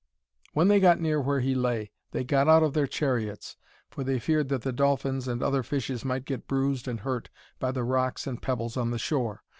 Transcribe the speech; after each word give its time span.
When 0.53 0.67
they 0.67 0.79
got 0.79 0.99
near 0.99 1.21
where 1.21 1.41
he 1.41 1.53
lay, 1.53 1.91
they 2.09 2.23
got 2.23 2.47
out 2.47 2.63
of 2.63 2.73
their 2.73 2.87
chariots, 2.87 3.55
for 3.91 4.03
they 4.03 4.17
feared 4.17 4.49
that 4.49 4.63
the 4.63 4.73
dolphins 4.73 5.27
and 5.27 5.43
other 5.43 5.61
fishes 5.61 6.03
might 6.03 6.25
get 6.25 6.47
bruised 6.47 6.87
and 6.87 7.01
hurt 7.01 7.29
by 7.59 7.71
the 7.71 7.83
rocks 7.83 8.25
and 8.25 8.41
pebbles 8.41 8.77
on 8.77 8.89
the 8.89 8.97
shore. 8.97 9.43